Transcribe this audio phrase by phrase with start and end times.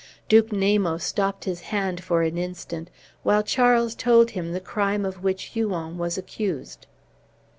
[0.27, 2.89] Duke Namo stopped his hand for an instant,
[3.21, 6.87] while Charles told him the crime of which Huon was accused.